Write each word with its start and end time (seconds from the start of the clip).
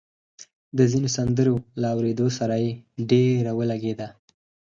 د 0.77 0.79
ځينو 0.91 1.09
سندرو 1.15 1.55
له 1.81 1.87
اورېدو 1.95 2.27
سره 2.37 2.55
يې 2.63 2.71
ډېره 3.09 3.51
ولګېده 3.59 4.07